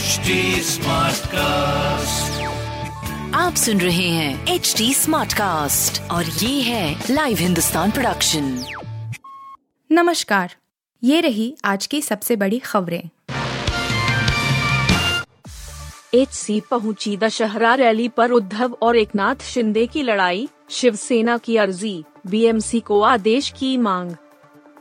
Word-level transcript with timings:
HD 0.00 0.34
cast 1.26 2.42
आप 3.34 3.54
सुन 3.54 3.80
रहे 3.80 4.08
हैं 4.08 4.46
एच 4.46 4.74
डी 4.78 4.94
स्मार्ट 4.94 5.32
कास्ट 5.32 6.02
और 6.10 6.24
ये 6.24 6.62
है 6.62 7.04
लाइव 7.10 7.36
हिंदुस्तान 7.36 7.90
प्रोडक्शन 7.90 8.64
नमस्कार। 9.92 10.54
ये 11.04 11.20
रही 11.20 11.56
आज 11.64 11.86
की 11.86 12.02
सबसे 12.02 12.36
बड़ी 12.36 12.58
खबरें। 12.58 13.02
एच 16.14 16.28
सी 16.28 16.60
पहुँची 16.60 17.16
दशहरा 17.16 17.74
रैली 17.74 18.08
पर 18.08 18.30
उद्धव 18.30 18.76
और 18.82 18.96
एकनाथ 18.96 19.36
शिंदे 19.42 19.86
की 19.86 20.02
लड़ाई 20.02 20.48
शिवसेना 20.70 21.38
की 21.38 21.56
अर्जी 21.56 22.04
बीएमसी 22.26 22.80
को 22.80 23.02
आदेश 23.02 23.52
की 23.58 23.76
मांग। 23.76 24.10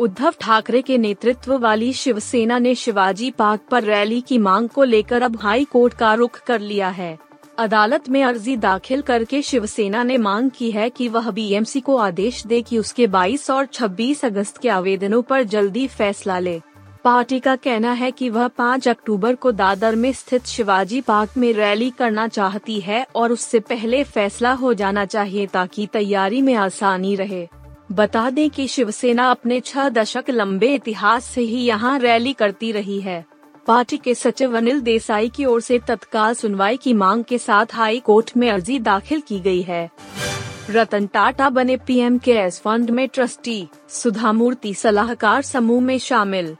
उद्धव 0.00 0.34
ठाकरे 0.40 0.82
के 0.82 0.98
नेतृत्व 0.98 1.58
वाली 1.58 1.92
शिवसेना 1.92 2.58
ने 2.58 2.74
शिवाजी 2.74 3.30
पार्क 3.30 3.60
पर 3.70 3.82
रैली 3.82 4.20
की 4.20 4.38
मांग 4.38 4.68
को 4.68 4.84
लेकर 4.84 5.22
अब 5.22 5.38
हाई 5.40 5.64
कोर्ट 5.64 5.94
का 5.94 6.14
रुख 6.14 6.40
कर 6.40 6.60
लिया 6.60 6.88
है। 6.88 7.18
अदालत 7.58 8.08
में 8.08 8.24
अर्जी 8.24 8.56
दाखिल 8.56 9.02
करके 9.02 9.42
शिवसेना 9.42 10.02
ने 10.02 10.18
मांग 10.18 10.50
की 10.50 10.70
है 10.70 10.90
कि 10.90 11.08
वह 11.08 11.30
बीएमसी 11.30 11.80
को 11.80 11.96
आदेश 11.96 12.46
दे 12.46 12.62
कि 12.62 12.78
उसके 12.78 13.06
22 13.06 13.50
और 13.50 13.66
26 13.66 14.24
अगस्त 14.24 14.58
के 14.58 14.68
आवेदनों 14.68 15.22
पर 15.22 15.42
जल्दी 15.42 15.86
फैसला 15.86 16.38
ले। 16.38 16.60
पार्टी 17.04 17.40
का 17.40 17.56
कहना 17.56 17.92
है 17.92 18.10
कि 18.10 18.28
वह 18.30 18.48
5 18.48 18.88
अक्टूबर 18.88 19.34
को 19.34 19.52
दादर 19.52 19.94
में 19.94 20.12
स्थित 20.12 20.46
शिवाजी 20.46 21.00
पार्क 21.00 21.30
में 21.36 21.52
रैली 21.52 21.90
करना 21.90 22.28
चाहती 22.28 22.80
है 22.80 23.06
और 23.14 23.32
उससे 23.32 23.60
पहले 23.60 24.04
फैसला 24.04 24.52
हो 24.52 24.74
जाना 24.74 25.04
चाहिए 25.04 25.46
ताकि 25.46 25.86
तैयारी 25.86 26.42
में 26.42 26.54
आसानी 26.54 27.14
रहे। 27.14 27.48
बता 27.90 28.30
दें 28.30 28.48
कि 28.50 28.66
शिवसेना 28.68 29.30
अपने 29.30 29.60
छह 29.60 29.88
दशक 29.88 30.30
लंबे 30.30 30.74
इतिहास 30.74 31.24
से 31.24 31.40
ही 31.40 31.58
यहाँ 31.58 31.98
रैली 31.98 32.32
करती 32.32 32.70
रही 32.72 33.00
है। 33.00 33.24
पार्टी 33.66 33.96
के 33.96 34.14
सचिव 34.14 34.56
अनिल 34.56 34.80
देसाई 34.80 35.28
की 35.28 35.44
ओर 35.44 35.60
से 35.60 35.78
तत्काल 35.78 36.34
सुनवाई 36.34 36.76
की 36.76 36.92
मांग 36.94 37.24
के 37.24 37.38
साथ 37.38 37.74
हाई 37.74 38.00
कोर्ट 38.00 38.30
में 38.36 38.50
अर्जी 38.50 38.78
दाखिल 38.78 39.20
की 39.20 39.38
गई 39.40 39.62
है। 39.62 39.90
रतन 40.70 41.06
टाटा 41.06 41.48
बने 41.50 41.76
पीएम 41.76 42.18
केयर्स 42.18 42.60
फंड 42.60 42.90
में 42.90 43.08
ट्रस्टी 43.08 43.66
सुधा 43.88 44.32
मूर्ति 44.32 44.74
सलाहकार 44.74 45.42
समूह 45.42 45.80
में 45.80 45.98
शामिल। 45.98 46.56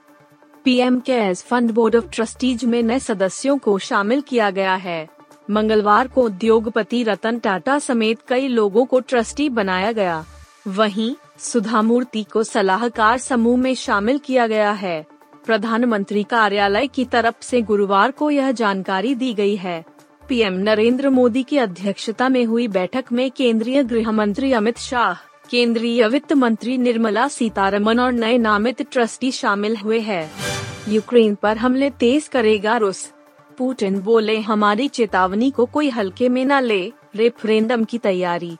PM 0.64 1.00
cares 1.00 1.42
fund 1.42 1.70
board 1.70 1.96
of 1.96 2.08
trustees 2.12 2.64
में 2.64 2.82
नए 2.82 2.98
सदस्यों 2.98 3.58
को 3.58 3.78
शामिल 3.78 4.20
किया 4.20 4.50
गया 4.50 4.74
है। 4.74 5.08
मंगलवार 5.50 6.08
को 6.08 6.22
उद्योगपति 6.22 7.02
रतन 7.02 7.38
टाटा 7.38 7.78
समेत 7.78 8.18
कई 8.28 8.48
लोगों 8.48 8.84
को 8.84 9.00
ट्रस्टी 9.00 9.48
बनाया 9.48 9.92
गया। 9.92 10.24
वहीं 10.68 11.14
सुधा 11.38 11.82
मूर्ति 11.82 12.22
को 12.22 12.42
सलाहकार 12.42 13.18
समूह 13.18 13.56
में 13.58 13.74
शामिल 13.74 14.18
किया 14.18 14.46
गया 14.46 14.70
है। 14.70 15.06
प्रधानमंत्री 15.46 16.22
कार्यालय 16.22 16.86
की 16.86 17.04
तरफ़ 17.04 17.34
से 17.40 17.62
गुरुवार 17.62 18.10
को 18.10 18.30
यह 18.30 18.50
जानकारी 18.50 19.14
दी 19.14 19.34
गई 19.34 19.56
है। 19.56 19.84
पीएम 20.28 20.52
नरेंद्र 20.52 21.10
मोदी 21.10 21.42
की 21.42 21.58
अध्यक्षता 21.58 22.28
में 22.28 22.44
हुई 22.44 22.68
बैठक 22.68 23.04
में 23.12 23.30
केंद्रीय 23.30 23.84
गृह 23.84 24.10
मंत्री 24.10 24.52
अमित 24.52 24.78
शाह, 24.78 25.14
केंद्रीय 25.50 26.08
वित्त 26.08 26.32
मंत्री 26.32 26.78
निर्मला 26.78 27.28
सीतारमन 27.28 28.00
और 28.00 28.12
नए 28.12 28.38
नामित 28.38 28.82
ट्रस्टी 28.82 29.30
शामिल 29.30 29.76
हुए 29.76 30.00
हैं। 30.00 30.30
यूक्रेन 30.88 31.34
पर 31.34 31.56
हमले 31.56 31.90
तेज 31.90 32.28
करेगा 32.28 32.76
रूस। 32.76 33.12
पुतिन 33.58 34.00
बोले, 34.00 34.40
हमारी 34.40 34.88
चेतावनी 34.88 35.50
को 35.50 35.66
कोई 35.66 35.88
हल्के 35.90 36.28
में 36.28 36.44
न 36.44 36.60
ले, 36.60 36.92
रेफरेंडम 37.16 37.84
की 37.84 37.98
तैयारी। 37.98 38.56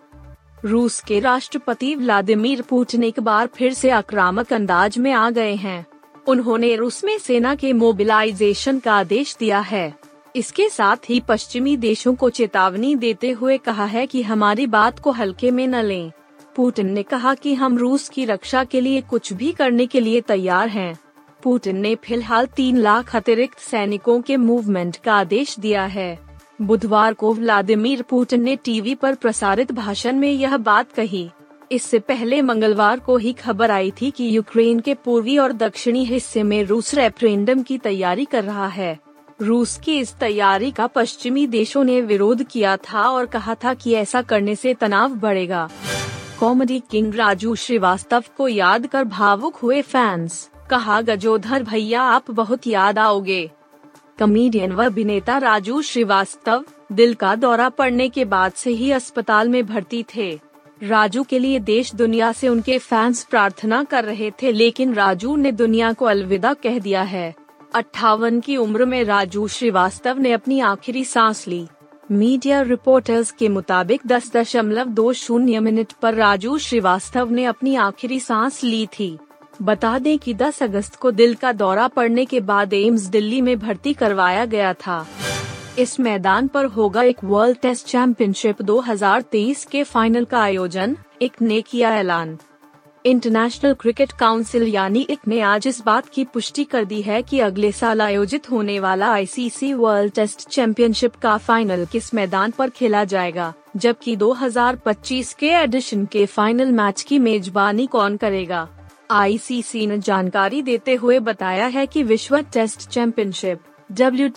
रूस 0.64 1.00
के 1.00 1.20
राष्ट्रपति 1.20 1.94
व्लादिमीर 1.94 2.62
पुतिन 2.62 3.04
एक 3.04 3.20
बार 3.20 3.46
फिर 3.46 3.72
से 3.72 3.90
आक्रामक 3.90 4.52
अंदाज 4.52 4.98
में 4.98 5.12
आ 5.12 5.30
गए 5.30 5.54
हैं 5.54 5.86
उन्होंने 6.28 6.76
रूस 6.76 7.04
में 7.04 7.18
सेना 7.18 7.54
के 7.54 7.72
मोबिलाइजेशन 7.72 8.78
का 8.78 8.94
आदेश 8.94 9.36
दिया 9.40 9.60
है 9.60 9.94
इसके 10.36 10.68
साथ 10.68 10.96
ही 11.08 11.20
पश्चिमी 11.20 11.76
देशों 11.76 12.14
को 12.14 12.30
चेतावनी 12.30 12.94
देते 12.94 13.30
हुए 13.30 13.58
कहा 13.58 13.84
है 13.84 14.06
कि 14.06 14.22
हमारी 14.22 14.66
बात 14.66 14.98
को 14.98 15.10
हल्के 15.10 15.50
में 15.50 15.66
न 15.66 15.82
लें। 15.82 16.12
पुतिन 16.56 16.90
ने 16.90 17.02
कहा 17.02 17.34
कि 17.34 17.54
हम 17.54 17.78
रूस 17.78 18.08
की 18.08 18.24
रक्षा 18.24 18.64
के 18.64 18.80
लिए 18.80 19.00
कुछ 19.00 19.32
भी 19.32 19.52
करने 19.52 19.86
के 19.86 20.00
लिए 20.00 20.20
तैयार 20.20 20.68
हैं। 20.68 20.98
पुतिन 21.42 21.76
ने 21.76 21.94
फ़िलहाल 21.94 22.46
तीन 22.46 22.76
लाख 22.76 23.16
अतिरिक्त 23.16 23.58
सैनिकों 23.58 24.20
के 24.20 24.36
मूवमेंट 24.36 24.96
का 24.96 25.14
आदेश 25.14 25.58
दिया 25.58 25.84
है 25.84 26.25
बुधवार 26.62 27.12
को 27.12 27.34
व्लादिमीर 27.34 28.02
पुतिन 28.02 28.42
ने 28.42 28.56
टीवी 28.56 28.94
पर 28.94 29.14
प्रसारित 29.14 29.72
भाषण 29.72 30.16
में 30.16 30.32
यह 30.32 30.56
बात 30.56 30.92
कही। 30.92 31.30
इससे 31.72 31.98
पहले 31.98 32.42
मंगलवार 32.42 32.98
को 32.98 33.16
ही 33.16 33.32
खबर 33.32 33.70
आई 33.70 33.90
थी 33.90 34.10
कि 34.10 34.36
यूक्रेन 34.36 34.80
के 34.80 34.94
पूर्वी 34.94 35.38
और 35.38 35.52
दक्षिणी 35.52 36.04
हिस्से 36.04 36.42
में 36.42 36.64
रूस 36.64 36.94
रेफरेंडम 36.94 37.62
की 37.62 37.78
तैयारी 37.78 38.24
कर 38.24 38.44
रहा 38.44 38.66
है। 38.66 38.98
रूस 39.42 39.80
की 39.84 39.98
इस 39.98 40.14
तैयारी 40.14 40.70
का 40.70 40.86
पश्चिमी 40.86 41.46
देशों 41.46 41.84
ने 41.84 42.00
विरोध 42.00 42.42
किया 42.42 42.76
था 42.76 43.02
और 43.02 43.26
कहा 43.26 43.54
था 43.54 43.74
कि 43.74 43.92
ऐसा 43.92 44.22
करने 44.22 44.54
से 44.54 44.74
तनाव 44.74 45.14
बढ़ेगा। 45.14 45.68
कॉमेडी 46.40 46.82
किंग 46.90 47.14
राजू 47.14 47.54
श्रीवास्तव 47.54 48.24
को 48.36 48.48
याद 48.48 48.86
कर 48.86 49.04
भावुक 49.04 49.56
हुए 49.56 49.82
फैंस, 49.82 50.50
कहा, 50.70 51.00
गजोधर 51.00 51.62
भैया, 51.62 52.02
आप 52.02 52.30
बहुत 52.30 52.66
याद 52.66 52.98
आओगे। 52.98 53.50
कॉमेडियन 54.18 54.72
व 54.72 54.84
अभिनेता 54.84 55.38
राजू 55.38 55.82
श्रीवास्तव 55.82 56.64
दिल 56.92 57.14
का 57.14 57.34
दौरा 57.34 57.68
पड़ने 57.68 58.08
के 58.08 58.24
बाद 58.24 58.52
से 58.52 58.70
ही 58.70 58.90
अस्पताल 58.92 59.48
में 59.48 59.66
भर्ती 59.66 60.04
थे। 60.16 60.40
राजू 60.82 61.22
के 61.22 61.38
लिए 61.38 61.58
देश 61.58 61.94
दुनिया 61.94 62.32
से 62.32 62.48
उनके 62.48 62.78
फैंस 62.78 63.24
प्रार्थना 63.24 63.84
कर 63.84 64.04
रहे 64.04 64.30
थे, 64.30 64.52
लेकिन 64.52 64.94
राजू 64.94 65.36
ने 65.36 65.52
दुनिया 65.52 65.92
को 65.92 66.04
अलविदा 66.04 66.54
कह 66.54 66.78
दिया 66.78 67.02
है। 67.02 67.34
अट्ठावन 67.74 68.40
की 68.40 68.56
उम्र 68.56 68.84
में 68.84 69.04
राजू 69.04 69.48
श्रीवास्तव 69.48 70.18
ने 70.18 70.32
अपनी 70.32 70.60
आखिरी 70.60 71.04
सांस 71.04 71.48
ली। 71.48 71.66
मीडिया 72.10 72.62
रिपोर्टर्स 72.62 73.30
के 73.30 73.48
मुताबिक 73.48 74.00
दस 74.06 74.32
दशमलव 74.32 74.84
दो 74.84 75.12
शून्य 75.12 75.60
मिनट 75.60 75.92
पर 75.92 76.14
राजू 76.14 76.58
श्रीवास्तव 76.58 77.30
ने 77.30 77.44
अपनी 77.44 77.76
आखिरी 77.76 78.20
सांस 78.20 78.64
ली 78.64 78.86
थी। 78.86 79.18
बता 79.62 79.98
दें 79.98 80.18
कि 80.18 80.34
10 80.34 80.62
अगस्त 80.62 80.96
को 80.96 81.10
दिल 81.10 81.34
का 81.34 81.52
दौरा 81.52 81.88
पड़ने 81.88 82.24
के 82.24 82.40
बाद 82.40 82.72
एम्स 82.72 83.02
दिल्ली 83.02 83.40
में 83.40 83.58
भर्ती 83.58 83.92
करवाया 83.94 84.44
गया 84.44 84.72
था। 84.74 85.06
इस 85.78 86.00
मैदान 86.00 86.48
पर 86.48 86.64
होगा 86.64 87.02
एक 87.02 87.24
वर्ल्ड 87.24 87.58
टेस्ट 87.58 87.86
चैंपियनशिप 87.86 88.62
2023 88.62 89.64
के 89.64 89.82
फाइनल 89.82 90.24
का 90.24 90.40
आयोजन, 90.40 90.96
एक 91.22 91.42
ने 91.42 91.60
किया 91.62 91.94
ऐलान। 91.96 92.38
इंटरनेशनल 93.04 93.74
क्रिकेट 93.74 94.12
काउंसिल 94.12 94.62
यानी 94.62 95.00
इक 95.00 95.18
ने 95.28 95.40
आज 95.40 95.66
इस 95.66 95.80
बात 95.80 96.08
की 96.08 96.24
पुष्टि 96.24 96.64
कर 96.64 96.84
दी 96.84 97.02
है 97.02 97.22
कि 97.22 97.40
अगले 97.40 97.72
साल 97.72 98.00
आयोजित 98.00 98.50
होने 98.50 98.78
वाला 98.80 99.08
आईसीसी 99.08 99.72
वर्ल्ड 99.74 100.12
टेस्ट 100.12 100.48
चैंपियनशिप 100.48 101.14
का 101.14 101.36
फाइनल 101.38 101.84
किस 101.84 102.14
मैदान 102.14 102.50
पर 102.50 102.70
खेला 102.70 103.04
जाएगा, 103.04 103.52
जबकि 103.76 104.16
2025 104.16 105.32
के 105.34 105.50
एडिशन 105.50 106.06
के 106.06 106.26
फाइनल 106.26 106.72
मैच 106.72 107.02
की 107.02 107.18
मेजबानी 107.18 107.86
कौन 107.86 108.16
करेगा। 108.16 108.68
आईसीसी 109.10 109.86
ने 109.86 109.98
जानकारी 109.98 110.62
देते 110.62 110.94
हुए 110.94 111.18
बताया 111.18 111.66
है 111.66 111.86
कि 111.86 112.02
विश्व 112.02 112.40
टेस्ट 112.40 112.88
चैंपियनशिप 112.88 113.60
डब्ल्यू 113.92 114.28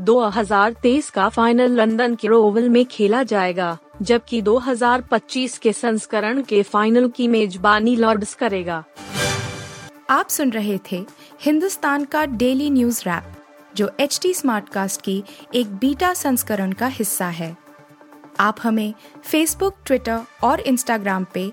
2023 0.00 1.10
का 1.10 1.28
फाइनल 1.28 1.70
लंदन 1.70 2.14
के 2.14 2.28
ओवल 2.28 2.68
में 2.68 2.84
खेला 2.84 3.22
जाएगा, 3.22 3.78
जबकि 4.02 4.42
2025 4.42 5.58
के 5.58 5.72
संस्करण 5.72 6.42
के 6.42 6.62
फाइनल 6.62 7.08
की 7.08 7.28
मेजबानी 7.28 7.96
लॉर्ड्स 7.96 8.34
करेगा। 8.34 8.84
आप 10.10 10.28
सुन 10.28 10.50
रहे 10.50 10.78
थे 10.92 11.04
हिंदुस्तान 11.42 12.04
का 12.04 12.24
डेली 12.26 12.70
न्यूज़ 12.70 13.02
रैप, 13.06 13.34
जो 13.76 13.90
एच 14.00 14.18
टी 14.22 14.34
स्मार्ट 14.34 14.68
कास्ट 14.68 15.00
की 15.00 15.22
एक 15.54 15.74
बीटा 15.76 16.14
संस्करण 16.14 16.72
का 16.72 16.86
हिस्सा 16.86 17.26
है। 17.26 17.56
आप 18.40 18.56
हमें 18.62 18.94
फेसबुक 19.24 19.76
ट्विटर 19.86 20.20
और 20.44 20.60
इंस्टाग्राम 20.60 21.26
पे 21.34 21.52